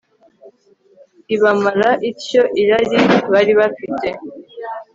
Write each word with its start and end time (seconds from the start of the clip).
ibamara 1.35 1.89
ityo 2.09 2.41
irari 2.61 2.99
bari 3.31 3.53
bafite 3.59 4.07